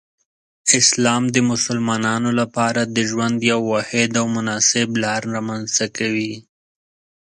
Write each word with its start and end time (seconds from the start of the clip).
اسلام 0.79 1.23
د 1.35 1.37
مسلمانانو 1.51 2.29
لپاره 2.39 2.81
د 2.95 2.97
ژوند 3.09 3.37
یو 3.51 3.59
واحد 3.71 4.11
او 4.19 4.25
مناسب 4.37 4.87
لار 5.03 5.21
رامنځته 5.35 5.85
کوي. 5.97 6.33